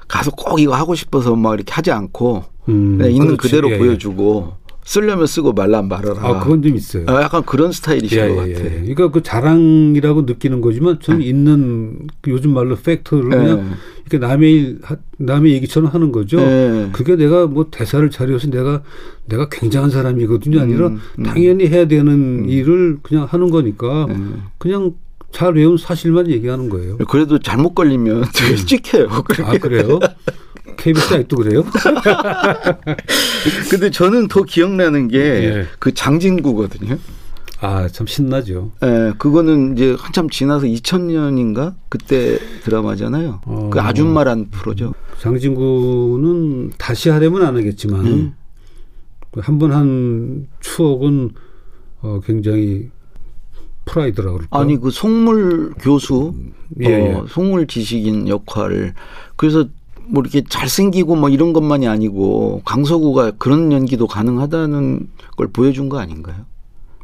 가서 0.09 0.31
꼭 0.31 0.59
이거 0.59 0.75
하고 0.75 0.95
싶어서 0.95 1.35
막 1.35 1.53
이렇게 1.53 1.71
하지 1.71 1.91
않고 1.91 2.43
음, 2.67 2.97
그냥 2.97 3.11
있는 3.13 3.37
그렇지. 3.37 3.41
그대로 3.41 3.69
예, 3.69 3.75
예. 3.75 3.77
보여주고 3.77 4.59
쓰려면 4.83 5.27
쓰고 5.27 5.53
말란 5.53 5.87
말을 5.87 6.15
아, 6.17 6.39
그건 6.39 6.63
좀 6.63 6.75
있어요. 6.75 7.05
아, 7.07 7.21
약간 7.21 7.43
그런 7.45 7.71
스타일이신 7.71 8.17
예, 8.17 8.33
것 8.33 8.47
예, 8.49 8.53
같아요. 8.53 8.65
예. 8.65 8.79
그러니까 8.79 9.11
그 9.11 9.21
자랑이라고 9.21 10.23
느끼는 10.23 10.61
거지만 10.61 10.99
저는 10.99 11.21
예. 11.21 11.27
있는 11.27 12.07
그 12.21 12.31
요즘 12.31 12.55
말로 12.55 12.75
팩트를 12.75 13.25
예. 13.25 13.37
그냥 13.37 13.77
이렇게 14.01 14.17
남의 14.17 14.77
남의 15.19 15.53
얘기처럼 15.53 15.91
하는 15.91 16.11
거죠. 16.11 16.37
그게 16.91 17.15
내가 17.15 17.45
뭐 17.45 17.67
대사를 17.69 18.09
차려서 18.09 18.49
내가 18.49 18.81
내가 19.27 19.47
굉장한 19.49 19.91
사람이거든요. 19.91 20.59
아니라 20.59 20.87
음, 20.87 20.99
음. 21.19 21.23
당연히 21.23 21.67
해야 21.67 21.87
되는 21.87 22.45
음. 22.45 22.49
일을 22.49 22.97
그냥 23.03 23.27
하는 23.29 23.51
거니까 23.51 24.07
그냥 24.57 24.95
잘 25.31 25.53
외운 25.53 25.77
사실만 25.77 26.29
얘기하는 26.29 26.69
거예요. 26.69 26.98
그래도 26.98 27.39
잘못 27.39 27.74
걸리면 27.75 28.25
되게 28.33 28.55
찍혀요. 28.55 29.07
아, 29.43 29.57
그래요? 29.57 30.00
KBS 30.77 31.13
아직도 31.13 31.38
그래요? 31.38 31.63
근데 33.69 33.91
저는 33.91 34.27
더 34.27 34.43
기억나는 34.43 35.07
게그 35.09 35.89
예. 35.89 35.93
장진구거든요. 35.93 36.98
아, 37.62 37.88
참 37.89 38.07
신나죠. 38.07 38.71
예, 38.83 38.86
네, 38.88 39.13
그거는 39.17 39.74
이제 39.75 39.95
한참 40.00 40.29
지나서 40.29 40.65
2000년인가? 40.65 41.75
그때 41.89 42.39
드라마잖아요. 42.63 43.41
어, 43.45 43.69
그 43.71 43.81
아줌마란 43.81 44.50
프로죠. 44.50 44.93
장진구는 45.19 46.71
다시 46.77 47.09
하려면 47.09 47.45
안 47.45 47.57
하겠지만, 47.57 48.05
음. 48.05 48.33
한번 49.38 49.74
한 49.74 50.48
추억은 50.62 51.31
어, 52.01 52.21
굉장히 52.25 52.89
프라이드라고 53.86 54.38
그럴까? 54.38 54.59
아니 54.59 54.77
그 54.77 54.91
속물 54.91 55.74
교수, 55.79 56.33
예, 56.81 56.88
어, 56.88 57.24
예. 57.24 57.27
속물 57.27 57.67
지식인 57.67 58.27
역할을 58.27 58.93
그래서 59.36 59.65
뭐 60.07 60.21
이렇게 60.24 60.43
잘생기고 60.48 61.15
뭐 61.15 61.29
이런 61.29 61.53
것만이 61.53 61.88
아니고 61.88 62.62
강석우가 62.65 63.31
그런 63.31 63.71
연기도 63.71 64.07
가능하다는 64.07 65.07
걸 65.38 65.48
보여준 65.48 65.89
거 65.89 66.00
아닌가요? 66.00 66.45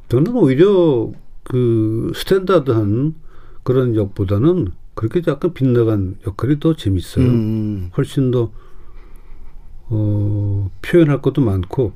저는 0.09 0.35
오히려 0.35 1.11
그 1.43 2.11
standard한 2.15 3.15
그런 3.63 3.95
역보다는 3.95 4.69
그렇게 4.95 5.21
약간 5.27 5.53
빗나간 5.53 6.15
역할이 6.25 6.59
더 6.59 6.75
재밌어요. 6.75 7.25
음. 7.25 7.91
훨씬 7.97 8.31
더 8.31 8.51
어, 9.87 10.71
표현할 10.81 11.21
것도 11.21 11.41
많고 11.41 11.93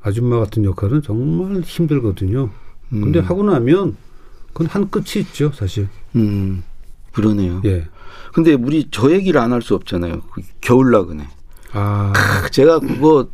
아줌마 0.00 0.38
같은 0.38 0.64
역할은 0.64 1.02
정말 1.02 1.60
힘들거든요. 1.60 2.50
음. 2.92 3.00
근데 3.02 3.20
하고 3.20 3.42
나면 3.42 3.96
그건 4.52 4.66
한 4.66 4.90
끝이 4.90 5.18
있죠, 5.18 5.52
사실. 5.54 5.88
음. 6.16 6.62
그러네요. 7.12 7.60
예. 7.64 7.86
근데 8.32 8.54
우리 8.54 8.88
저 8.90 9.10
얘기를 9.10 9.40
안 9.40 9.52
할 9.52 9.62
수 9.62 9.74
없잖아요. 9.74 10.20
그 10.32 10.42
겨울 10.60 10.90
나그네. 10.90 11.26
아. 11.72 12.12
제가 12.50 12.78
그거 12.80 13.28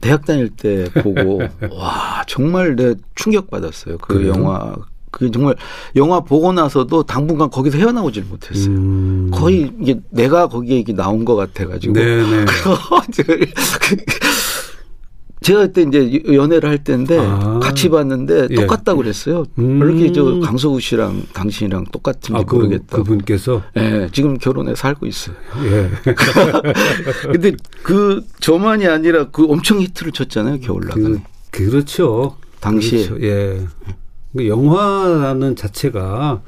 대학 0.00 0.24
다닐 0.24 0.48
때 0.50 0.84
보고 1.02 1.40
와 1.70 2.24
정말 2.26 2.74
내 2.76 2.94
충격 3.14 3.50
받았어요. 3.50 3.98
그 3.98 4.14
그래요? 4.14 4.30
영화 4.34 4.74
그 5.12 5.30
정말 5.30 5.54
영화 5.94 6.20
보고 6.20 6.52
나서도 6.52 7.02
당분간 7.04 7.50
거기서 7.50 7.78
헤어나오질 7.78 8.24
못했어요. 8.24 8.74
음. 8.74 9.30
거의 9.32 9.72
이게 9.80 10.00
내가 10.10 10.48
거기에 10.48 10.78
이게 10.78 10.92
나온 10.92 11.24
것 11.24 11.36
같아가지고. 11.36 11.92
네네. 11.94 12.44
제가 15.42 15.66
그때 15.66 15.82
이제 15.82 16.22
연애를 16.32 16.68
할 16.68 16.82
때인데 16.82 17.18
아. 17.18 17.58
같이 17.60 17.88
봤는데 17.88 18.48
예. 18.50 18.54
똑같다고 18.54 19.00
예. 19.00 19.04
그랬어요. 19.04 19.44
음. 19.58 19.82
이렇게 19.82 20.12
저 20.12 20.40
강서구 20.40 20.80
씨랑 20.80 21.24
당신이랑 21.32 21.86
똑같은지 21.92 22.34
아, 22.34 22.44
그, 22.44 22.54
모르겠다. 22.56 22.96
그분께서 22.96 23.62
예, 23.76 24.08
지금 24.12 24.38
결혼해 24.38 24.74
살고 24.74 25.06
있어요. 25.06 25.36
예. 25.64 25.90
근데 27.32 27.52
그 27.82 28.24
저만이 28.40 28.86
아니라 28.86 29.28
그 29.30 29.44
엄청 29.44 29.80
히트를 29.80 30.12
쳤잖아요. 30.12 30.60
겨울나그네. 30.60 31.22
그, 31.50 31.70
그렇죠. 31.70 32.36
당시에 32.60 33.08
그렇죠. 33.08 33.26
예. 33.26 33.66
그 34.34 34.48
영화라는 34.48 35.56
자체가 35.56 36.42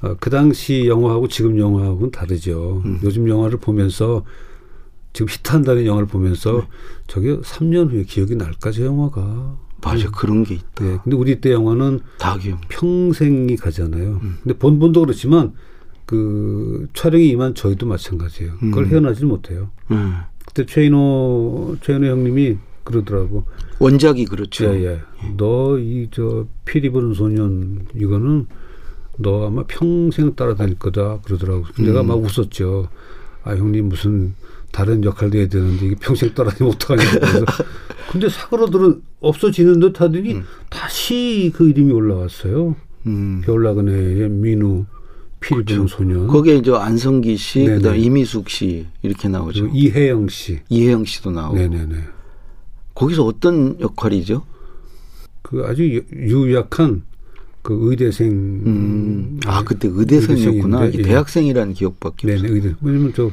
어, 0.00 0.14
그 0.20 0.30
당시 0.30 0.86
영화하고 0.86 1.28
지금 1.28 1.58
영화하고는 1.58 2.10
다르죠. 2.10 2.82
음. 2.84 3.00
요즘 3.02 3.28
영화를 3.28 3.58
보면서 3.58 4.24
지금 5.12 5.28
히트한다는 5.30 5.86
영화를 5.86 6.06
보면서 6.06 6.52
네. 6.52 6.68
저게 7.06 7.36
3년 7.38 7.90
후에 7.90 8.04
기억이 8.04 8.36
날까 8.36 8.70
저 8.72 8.84
영화가. 8.84 9.58
맞아 9.80 10.06
음. 10.06 10.12
그런 10.12 10.44
게 10.44 10.54
있다. 10.54 10.84
네. 10.84 10.98
근데 11.04 11.16
우리 11.16 11.40
때 11.40 11.52
영화는 11.52 12.00
다 12.18 12.36
기억. 12.36 12.60
평생이 12.68 13.56
가잖아요. 13.56 14.20
음. 14.22 14.38
근데 14.42 14.58
본본도 14.58 15.00
그렇지만 15.00 15.52
그 16.04 16.88
촬영이 16.94 17.28
임한 17.28 17.54
저희도 17.54 17.86
마찬가지예요. 17.86 18.56
그걸 18.58 18.84
음. 18.84 18.90
헤어나질 18.90 19.26
못해요. 19.26 19.70
음. 19.90 20.16
그때 20.46 20.66
최인호 20.66 21.76
최인호 21.82 22.06
형님이 22.08 22.56
그러더라고. 22.82 23.44
원작이 23.78 24.24
그렇죠. 24.24 24.64
예, 24.64 24.84
예. 24.86 25.00
너이 25.36 26.08
저 26.10 26.46
피리 26.64 26.90
부는 26.90 27.14
소년 27.14 27.86
이거는 27.94 28.46
너 29.18 29.46
아마 29.46 29.64
평생 29.68 30.34
따라다닐 30.34 30.78
거다 30.78 31.20
그러더라고. 31.20 31.66
음. 31.78 31.84
내가 31.84 32.02
막 32.02 32.14
웃었죠. 32.18 32.88
아 33.44 33.54
형님 33.54 33.90
무슨 33.90 34.34
다른 34.72 35.02
역할도 35.04 35.38
해야 35.38 35.48
되는데 35.48 35.86
이게 35.86 35.94
평생 36.00 36.30
어떡하냐고. 36.30 37.20
그래서 37.20 37.44
근데 38.10 38.28
사그러들은 38.28 39.02
없어지는 39.20 39.80
듯 39.80 40.00
하더니 40.00 40.34
음. 40.34 40.44
다시 40.70 41.52
그 41.54 41.68
이름이 41.68 41.92
올라왔어요. 41.92 42.76
음. 43.06 43.42
겨울나그네의 43.44 44.28
민우 44.28 44.86
피리 45.40 45.64
부는 45.64 45.64
그렇죠. 45.64 45.96
소년. 45.96 46.26
거기에 46.26 46.56
이제 46.56 46.72
안성기 46.72 47.36
씨, 47.36 47.64
그다음 47.64 47.96
이미숙 47.96 48.48
씨 48.48 48.86
이렇게 49.02 49.28
나오죠. 49.28 49.68
이혜영 49.72 50.28
씨. 50.28 50.60
이혜영 50.68 51.04
씨도 51.04 51.30
나오고. 51.30 51.56
네네네. 51.56 51.96
거기서 52.94 53.24
어떤 53.24 53.78
역할이죠? 53.80 54.44
그 55.42 55.64
아주 55.64 55.84
유약한 56.12 57.02
그 57.62 57.76
의대생. 57.90 58.30
음. 58.30 59.40
아, 59.46 59.62
그때 59.62 59.88
의대생이었구나. 59.90 60.92
예. 60.92 61.02
대학생이라는 61.02 61.74
기억밖에 61.74 62.26
네네, 62.26 62.40
없어요. 62.40 62.54
의대. 62.54 62.74
왜냐면 62.80 63.12
저, 63.14 63.30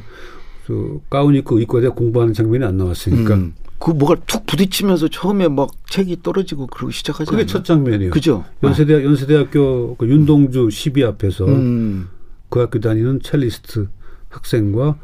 저 0.66 1.00
가운 1.08 1.34
입고 1.36 1.58
의과대 1.60 1.88
공부하는 1.88 2.34
장면이 2.34 2.64
안 2.64 2.76
나왔으니까. 2.76 3.34
음. 3.34 3.54
그 3.78 3.90
뭐가 3.90 4.16
툭 4.26 4.46
부딪히면서 4.46 5.08
처음에 5.08 5.48
막 5.48 5.70
책이 5.90 6.22
떨어지고 6.22 6.66
그러고 6.66 6.90
시작하지 6.90 7.30
그게 7.30 7.44
첫 7.46 7.64
장면이에요. 7.64 8.10
그죠? 8.10 8.44
연세대 8.62 9.04
연세대학교 9.04 9.96
그 9.96 10.08
윤동주 10.08 10.70
시비 10.70 11.04
앞에서 11.04 11.44
음. 11.44 12.08
그 12.48 12.60
학교 12.60 12.80
다니는 12.80 13.20
첼리스트 13.22 13.88
학생과 14.30 14.98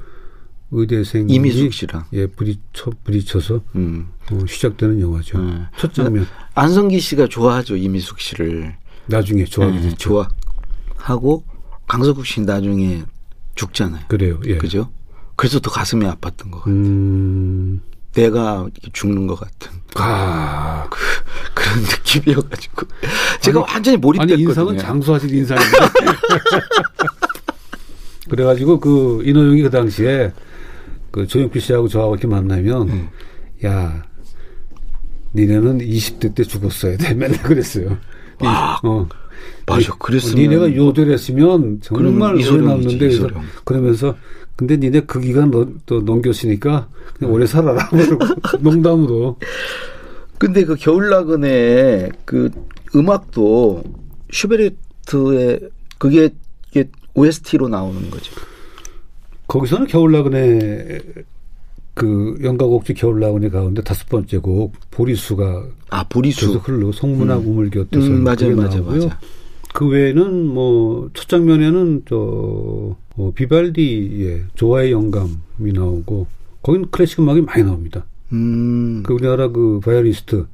의대생 0.71 1.29
이미숙 1.29 1.73
씨랑 1.75 2.07
예 2.15 2.27
부딪혀 2.27 2.93
부딪혀서 3.05 3.61
음. 3.77 4.09
어, 4.33 4.47
시작되는 4.49 5.01
영화죠. 5.01 5.39
네. 5.43 5.63
첫 5.77 5.93
장면. 5.93 6.27
안성기 6.55 6.99
씨가 6.99 7.29
좋아하죠 7.29 7.77
이미숙 7.77 8.21
씨를. 8.21 8.75
나중에 9.07 9.45
좋아하게 9.45 9.81
네. 9.81 9.95
좋아하고 9.97 11.45
강석국 11.87 12.25
씨 12.27 12.41
나중에 12.41 13.03
죽잖아요. 13.55 14.07
그래요. 14.09 14.41
예. 14.47 14.57
그죠? 14.57 14.91
그래서 15.37 15.61
더 15.61 15.71
가슴이 15.71 16.05
아팠던 16.07 16.51
것 16.51 16.59
같아요. 16.59 16.75
음. 16.75 17.81
내가 18.13 18.67
죽는 18.93 19.27
것 19.27 19.41
같은. 19.41 19.71
아. 19.95 20.87
그, 20.91 20.99
그런 21.55 21.81
느낌이어가지고. 21.81 22.87
제가 23.41 23.61
아니, 23.61 23.73
완전히 23.73 23.97
몰입됐거든요. 23.97 24.35
아니, 24.35 24.43
인상은 24.43 24.79
장수하실 24.79 25.35
인상인데. 25.35 25.79
그래가지고 28.29 28.81
그 28.81 29.23
인호영이 29.25 29.63
그 29.63 29.71
당시에 29.71 30.33
그 31.11 31.27
조영필 31.27 31.61
씨하고 31.61 31.89
저하고 31.89 32.15
이렇게 32.15 32.27
만나면 32.27 32.89
음. 32.89 33.09
야 33.65 34.03
니네는 35.35 35.79
20대 35.79 36.35
때 36.35 36.43
죽었어야 36.43 36.97
돼 36.97 37.15
맨날 37.15 37.43
그랬어요. 37.43 37.97
와, 38.41 38.79
어. 38.83 39.09
맞아. 39.67 39.95
그랬으면 39.97 40.37
니네가 40.37 40.77
요들 40.77 41.11
했으면 41.11 41.81
정말 41.83 42.35
오래 42.35 42.57
남는데 42.57 42.99
그래서 42.99 43.29
그러면서 43.65 44.17
근데 44.57 44.77
니네 44.77 45.01
그 45.01 45.21
기간 45.21 45.51
너, 45.51 45.67
또 45.87 46.01
넘겼으니까 46.01 46.89
그냥 47.19 47.33
오래 47.33 47.47
살아라. 47.47 47.89
농담으로. 48.61 49.39
근데 50.39 50.65
그 50.65 50.75
겨울나그네 50.75 52.11
그 52.25 52.51
음악도 52.95 53.83
슈베르트의 54.31 55.61
그게 55.99 56.31
OST로 57.15 57.69
나오는 57.69 58.11
거죠. 58.11 58.35
거기서는 59.47 59.87
겨울나그네 59.87 60.99
그 61.95 62.39
연가곡지 62.43 62.95
겨울나그네 62.95 63.51
가운데 63.51 63.83
다섯 63.83 64.09
번째 64.09 64.39
곡 64.39 64.75
보리수가 64.91 65.67
아 65.91 66.05
보리수 66.09 66.53
흘러 66.55 66.91
성문하고 66.93 67.51
음. 67.51 67.59
을 67.59 67.71
곁에서 67.71 68.07
음, 68.07 68.25
맞아 68.25 68.49
맞아 68.49 68.81
맞아. 68.81 69.19
그 69.75 69.87
외에는 69.89 70.47
뭐 70.47 71.11
첫 71.15 71.29
장면에는 71.29 72.03
저 72.09 72.97
어, 73.17 73.33
비발디의 73.35 74.45
조화의 74.55 74.93
영감이 74.93 75.73
나오고 75.73 76.27
거긴 76.63 76.91
클래식 76.91 77.21
음악이 77.21 77.43
많이 77.43 77.63
나옵니다. 77.63 78.07
음. 78.33 79.03
그 79.05 79.13
우리나라 79.15 79.49
그 79.49 79.81
바이올리스트 79.85 80.47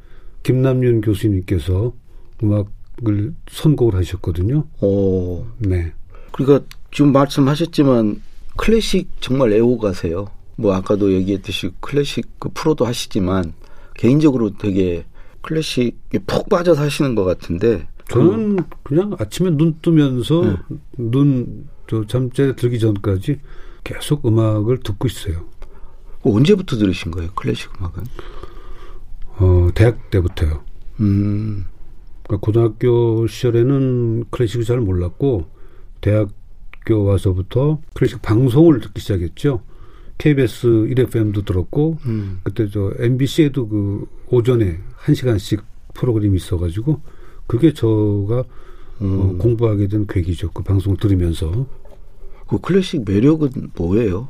김남윤 0.43 1.03
교수님께서 1.03 1.93
음악을 2.43 3.35
선곡을 3.49 3.95
하셨거든요. 3.99 4.65
오. 4.81 5.45
네. 5.59 5.93
그러니까 6.33 6.67
지금 6.93 7.13
말씀하셨지만 7.13 8.23
클래식 8.57 9.09
정말 9.21 9.53
애호가세요. 9.53 10.27
뭐 10.59 10.75
아까도 10.75 11.13
얘기했듯이 11.13 11.71
클래식 11.81 12.41
그 12.41 12.49
프로도 12.53 12.85
하시지만 12.85 13.53
개인적으로 13.95 14.57
되게 14.59 15.07
클래식에 15.43 16.19
푹 16.27 16.49
빠져 16.49 16.75
사시는 16.75 17.15
것 17.15 17.25
같은데 17.25 17.87
저는 18.09 18.59
그, 18.83 18.95
냥 18.95 19.15
아침에 19.19 19.51
눈 19.51 19.79
뜨면서 19.81 20.43
네. 20.43 20.57
눈저 20.99 22.07
잠자리 22.09 22.57
들기 22.57 22.81
전까지 22.81 23.39
계속 23.85 24.27
음악을 24.27 24.81
듣고 24.81 25.07
있어요. 25.07 25.47
언제부터 26.23 26.77
들으신 26.77 27.13
거예요 27.13 27.31
클래식 27.35 27.71
음악은? 27.79 28.05
어 29.39 29.69
대학 29.75 30.11
때부터요. 30.11 30.65
음. 31.01 31.67
그러니까 32.25 32.45
고등학교 32.45 33.27
시절에는 33.29 34.25
클래식을 34.31 34.65
잘 34.65 34.81
몰랐고 34.81 35.47
대학 36.01 36.31
대학교 36.89 37.05
와서부터 37.05 37.81
클래식 37.95 38.23
방송을 38.23 38.81
듣기 38.81 39.01
시작했죠. 39.01 39.61
KBS 40.19 40.67
1FM도 40.67 41.45
들었고 41.45 41.99
음. 42.07 42.41
그때 42.43 42.69
저 42.69 42.93
MBC에도 42.99 43.69
그 43.69 44.07
오전에 44.29 44.81
한 44.97 45.15
시간씩 45.15 45.63
프로그램이 45.95 46.37
있어가지고 46.37 47.01
그게 47.47 47.73
저가 47.73 48.41
어, 48.41 49.05
음. 49.05 49.21
어, 49.21 49.37
공부하게 49.39 49.89
된 49.89 50.07
계기죠. 50.07 50.51
그 50.51 50.63
방송 50.63 50.97
들으면서. 50.97 51.67
그 52.49 52.59
클래식 52.59 53.05
매력은 53.05 53.73
뭐예요? 53.77 54.29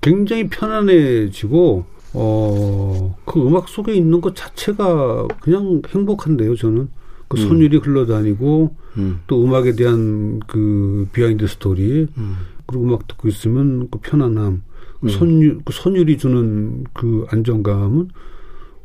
굉장히 0.00 0.48
편안해지고 0.48 1.84
어, 2.14 3.16
그 3.24 3.46
음악 3.46 3.68
속에 3.68 3.94
있는 3.94 4.20
것 4.20 4.34
자체가 4.34 5.28
그냥 5.40 5.82
행복한데요, 5.86 6.56
저는. 6.56 6.88
그 7.28 7.38
음. 7.38 7.48
선율이 7.48 7.76
흘러다니고 7.78 8.74
음. 8.96 9.20
또 9.26 9.44
음악에 9.44 9.74
대한 9.74 10.40
그 10.46 11.06
비하인드 11.12 11.46
스토리 11.46 12.06
음. 12.16 12.36
그리고 12.68 12.84
음악 12.84 13.08
듣고 13.08 13.26
있으면 13.28 13.88
그 13.90 13.98
편안함 13.98 14.62
음. 15.00 15.08
선율 15.08 15.60
그 15.64 15.72
선율이 15.72 16.18
주는 16.18 16.84
그 16.92 17.26
안정감은 17.30 18.10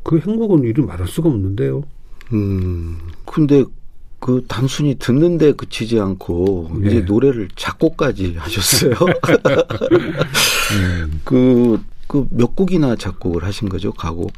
그 0.02 0.18
행복은 0.18 0.64
이루 0.64 0.84
말할 0.84 1.06
수가 1.06 1.28
없는데요. 1.28 1.82
음. 2.32 2.98
근데 3.26 3.64
그 4.18 4.42
단순히 4.48 4.96
듣는데 4.98 5.52
그치지 5.52 6.00
않고 6.00 6.70
네. 6.80 6.88
이제 6.88 7.00
노래를 7.02 7.48
작곡까지 7.54 8.34
하셨어요. 8.38 8.94
음. 10.72 11.20
그, 11.24 11.78
그 12.06 12.26
몇 12.30 12.56
곡이나 12.56 12.96
작곡을 12.96 13.44
하신 13.44 13.68
거죠, 13.68 13.92
가곡? 13.92 14.32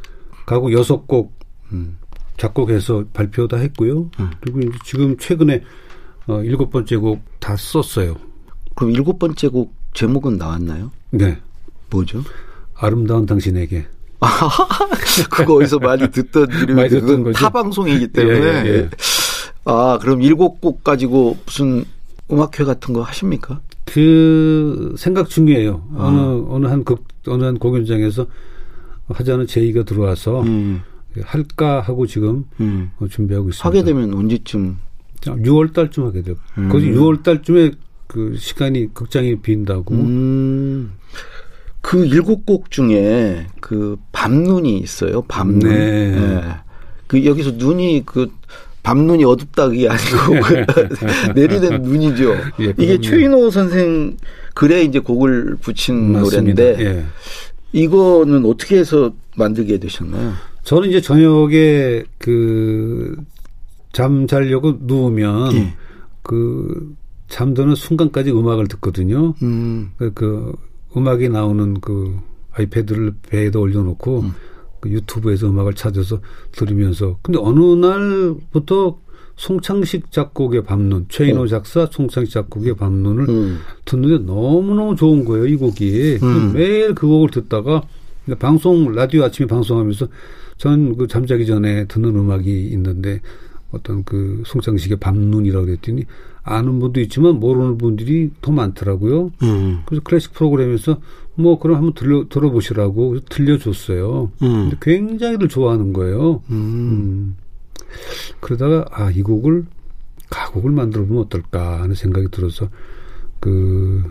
가곡 0.45 0.73
여섯 0.73 1.07
곡 1.07 1.33
음. 1.73 1.99
작곡해서 2.37 3.05
발표 3.13 3.47
다 3.47 3.57
했고요. 3.59 4.11
음. 4.19 4.31
그리고 4.41 4.61
이제 4.61 4.73
지금 4.85 5.17
최근에 5.17 5.63
어, 6.27 6.43
일곱 6.43 6.71
번째 6.71 6.97
곡 6.97 7.21
다 7.47 7.57
썼어요. 7.57 8.17
그럼 8.77 8.93
일곱 8.93 9.19
번째 9.19 9.49
곡 9.49 9.75
제목은 9.95 10.37
나왔나요? 10.37 10.93
네. 11.11 11.39
뭐죠? 11.91 12.23
아름다운 12.75 13.27
당신에게. 13.27 13.87
그거 15.31 15.55
어디서 15.57 15.79
많이 15.79 16.09
듣던 16.11 16.49
이름이 16.51 16.89
그 16.89 17.33
타방송이기 17.33 18.09
때문에. 18.09 18.39
예, 18.39 18.65
예, 18.67 18.75
예. 18.79 18.91
아, 19.65 19.99
그럼 20.01 20.23
일곱 20.23 20.61
곡 20.61 20.85
가지고 20.85 21.37
무슨 21.45 21.85
음악회 22.31 22.65
같은 22.65 22.93
거 22.95 23.03
하십니까? 23.03 23.61
그 23.85 24.95
생각 24.99 25.29
중이에요. 25.29 25.89
아. 25.97 26.07
어느 26.07 26.45
어느 26.49 26.67
한 26.67 26.85
극 26.85 27.05
어느 27.29 27.45
한 27.45 27.59
공연장에서 27.59 28.27
하자는 29.09 29.47
제의가 29.47 29.85
들어와서 29.85 30.43
음. 30.43 30.83
할까 31.23 31.81
하고 31.81 32.07
지금 32.07 32.45
음. 32.61 32.91
어, 32.99 33.07
준비하고 33.09 33.49
있습니다. 33.51 33.67
하게 33.67 33.85
되면 33.85 34.12
언제쯤? 34.15 34.77
6월 35.23 35.73
달쯤 35.73 36.05
하게 36.05 36.23
돼요. 36.23 36.35
음. 36.59 36.69
거기 36.69 36.91
6월 36.93 37.23
달쯤에 37.23 37.71
그 38.07 38.37
시간이 38.38 38.95
극장이 38.95 39.40
빈다고. 39.40 39.95
음. 39.95 40.92
그 41.81 42.05
일곱 42.05 42.45
곡 42.47 42.71
중에 42.71 43.47
그 43.61 43.97
밤눈이 44.12 44.79
있어요. 44.79 45.23
밤눈. 45.23 45.59
네. 45.61 46.11
네. 46.11 46.42
그 47.07 47.25
여기서 47.25 47.53
눈이 47.53 48.03
그 48.05 48.29
밤눈이 48.83 49.25
어둡다 49.25 49.69
그게 49.69 49.88
아니고 49.88 50.64
그 50.66 51.31
내리는 51.35 51.83
눈이죠. 51.83 52.35
예, 52.61 52.75
이게 52.79 53.01
최인호 53.01 53.51
선생 53.51 54.16
글에 54.55 54.83
이제 54.83 54.99
곡을 54.99 55.57
붙인 55.61 56.12
맞습니다. 56.12 56.62
노래인데 56.62 56.85
예. 56.85 57.05
이거는 57.73 58.45
어떻게 58.45 58.79
해서 58.79 59.12
만들게 59.37 59.79
되셨나요? 59.79 60.33
저는 60.64 60.88
이제 60.88 61.01
저녁에 61.01 62.05
그 62.19 63.16
잠 63.97 64.27
자려고 64.27 64.77
누우면 64.83 65.55
예. 65.55 65.75
그 66.21 66.95
잠드는 67.29 67.75
순간까지 67.75 68.31
음악을 68.31 68.69
듣거든요. 68.69 69.35
음. 69.43 69.91
그, 69.97 70.12
그 70.15 70.53
음악이 70.97 71.29
나오는 71.29 71.81
그 71.81 72.17
아이패드를 72.53 73.15
배에다 73.29 73.59
올려놓고 73.59 74.21
음. 74.21 74.33
그 74.81 74.91
유튜브에서 74.91 75.49
음악을 75.49 75.75
찾아서 75.75 76.21
들으면서 76.53 77.19
근데 77.23 77.39
어느 77.41 77.61
날부터 77.61 78.99
송창식 79.37 80.11
작곡의 80.11 80.65
밤눈, 80.65 81.07
최인호 81.09 81.43
어. 81.43 81.47
작사, 81.47 81.87
송창식 81.91 82.33
작곡의 82.33 82.75
밤눈을 82.77 83.29
음. 83.29 83.59
듣는데 83.85 84.25
너무너무 84.25 84.97
좋은 84.97 85.25
거예요, 85.27 85.47
이 85.47 85.57
곡이. 85.57 86.19
음. 86.23 86.53
매일 86.55 86.95
그 86.95 87.07
곡을 87.07 87.31
듣다가 87.31 87.83
방송, 88.39 88.93
라디오 88.93 89.25
아침에 89.25 89.47
방송하면서 89.47 90.09
저는 90.57 90.97
그 90.97 91.07
잠자기 91.07 91.45
전에 91.45 91.87
듣는 91.87 92.17
음악이 92.17 92.69
있는데 92.73 93.21
어떤 93.77 94.05
그 94.05 94.43
송창식의 94.47 94.99
밤눈이라고 94.99 95.67
그랬더니 95.67 96.05
아는 96.43 96.79
분도 96.79 97.01
있지만 97.01 97.41
모르는 97.41 97.79
분들이 97.79 98.31
더 98.41 98.53
많더라고요. 98.53 99.33
음. 99.43 99.83
그래서 99.87 100.03
클래식 100.05 100.33
프로그램에서 100.33 101.01
뭐 101.35 101.59
그럼 101.59 101.77
한번 101.77 101.95
들려 101.95 102.29
들어보시라고 102.29 103.21
들려줬어요. 103.29 104.31
음. 104.43 104.71
근데 104.71 104.77
굉장히들 104.81 105.49
좋아하는 105.49 105.93
거예요. 105.93 106.43
음. 106.51 106.57
음. 106.57 107.37
그러다가 108.41 108.85
아 108.91 109.11
이 109.11 109.23
곡을 109.23 109.65
가곡을 110.31 110.71
만들어 110.71 111.05
보면 111.07 111.25
어떨까 111.25 111.81
하는 111.83 111.95
생각이 111.95 112.29
들어서 112.31 112.69
그, 113.41 114.03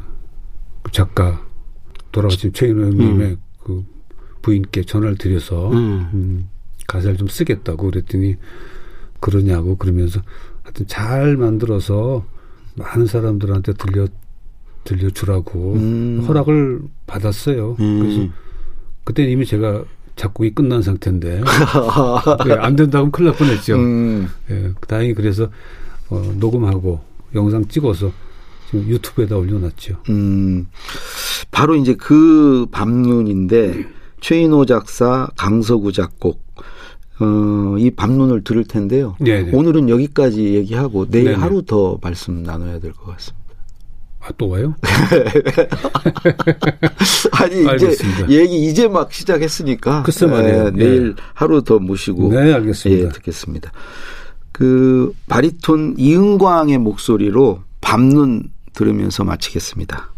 그 0.84 0.92
작가 0.92 1.46
돌아가신 2.12 2.54
최인호 2.54 2.84
형님의 2.84 3.28
음. 3.32 3.38
그 3.64 3.84
부인께 4.42 4.84
전화를 4.84 5.18
드려서 5.18 5.72
음. 5.72 6.10
음, 6.14 6.50
가사를 6.88 7.18
좀 7.18 7.28
쓰겠다고 7.28 7.90
그랬더니 7.90 8.36
그러냐고 9.26 9.76
그러면서 9.76 10.22
하여튼 10.62 10.86
잘 10.86 11.36
만들어서 11.36 12.24
많은 12.76 13.08
사람들한테 13.08 13.74
들려 13.74 14.08
들려주라고 14.84 15.74
음. 15.74 16.26
허락을 16.28 16.82
받았어요. 17.08 17.76
음. 17.80 18.00
그래서 18.00 18.34
그때 19.04 19.24
이미 19.24 19.44
제가 19.44 19.84
작곡이 20.16 20.54
끝난 20.54 20.84
상태인데 20.84 21.42
예, 22.48 22.54
안 22.54 22.76
된다고 22.76 23.10
큰일 23.10 23.32
날 23.32 23.38
뻔했죠. 23.38 23.76
음. 23.78 24.30
예, 24.52 24.72
다행히 24.88 25.16
그래서 25.16 25.50
어, 26.10 26.34
녹음하고 26.38 27.02
영상 27.34 27.68
찍어서 27.68 28.12
지금 28.70 28.88
유튜브에다 28.88 29.38
올려놨죠. 29.38 30.04
음, 30.10 30.68
바로 31.50 31.76
이제 31.76 31.96
그 31.96 32.68
밤눈인데 32.72 33.88
최인호 34.22 34.66
작사, 34.66 35.28
강서구 35.36 35.92
작곡. 35.94 36.46
어, 37.20 37.76
이 37.78 37.92
밤눈을 37.92 38.44
들을 38.44 38.64
텐데요. 38.66 39.16
네네. 39.20 39.52
네. 39.52 39.58
오늘은 39.58 39.90
여기까지 39.90 40.56
얘기하고 40.56 41.06
내일 41.10 41.26
네네. 41.26 41.38
하루 41.38 41.62
더 41.64 41.98
말씀 42.02 42.44
나눠야 42.44 42.80
될 42.80 42.92
것 42.94 43.06
같습니다. 43.14 43.46
아, 44.20 44.30
또 44.38 44.50
와요? 44.50 44.74
아니, 47.32 47.68
알겠습니다. 47.68 48.26
이제 48.26 48.40
얘기 48.40 48.66
이제 48.66 48.88
막 48.88 49.12
시작했으니까. 49.14 50.04
글쎄 50.04 50.26
말이에요. 50.26 50.72
네, 50.72 50.86
내일 50.86 51.16
네. 51.16 51.22
하루 51.34 51.62
더 51.64 51.80
모시고. 51.80 52.30
네, 52.34 52.54
알겠습니다. 52.54 53.06
예, 53.06 53.10
듣겠습니다. 53.10 53.72
그 54.52 55.14
바리톤 55.28 55.96
이은광의 55.98 56.78
목소리로 56.80 57.60
밤눈 57.82 58.50
들으면서 58.74 59.24
마치겠습니다. 59.24 60.12